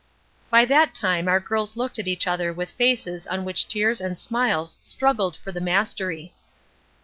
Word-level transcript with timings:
By 0.49 0.65
that 0.65 0.95
time 0.95 1.27
our 1.27 1.39
girls 1.39 1.77
looked 1.77 1.99
at 1.99 2.07
each 2.07 2.25
other 2.25 2.51
with 2.51 2.71
faces 2.71 3.27
on 3.27 3.45
which 3.45 3.67
tears 3.67 4.01
and 4.01 4.19
smiles 4.19 4.79
struggled 4.81 5.35
for 5.35 5.51
the 5.51 5.61
mastery. 5.61 6.33